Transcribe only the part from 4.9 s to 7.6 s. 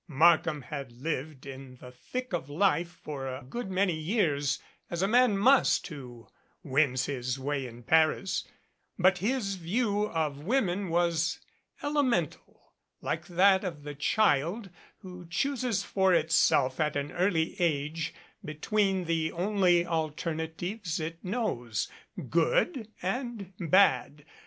a man must who wins his